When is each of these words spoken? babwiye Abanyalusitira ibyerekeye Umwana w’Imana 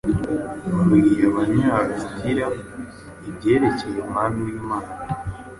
babwiye 0.73 1.23
Abanyalusitira 1.31 2.45
ibyerekeye 3.29 3.97
Umwana 4.03 4.37
w’Imana 4.45 4.91